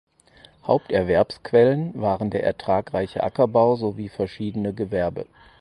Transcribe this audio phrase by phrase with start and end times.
[0.65, 5.27] Haupterwerbsquellen waren der ertragreiche Ackerbau sowie verschiedene Gewerbe.